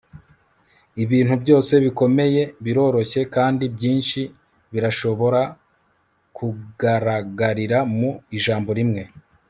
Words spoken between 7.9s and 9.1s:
mu ijambo rimwe